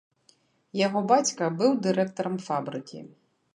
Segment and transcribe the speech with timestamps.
[0.85, 3.07] Яго бацька быў дырэктарам фабрыкі.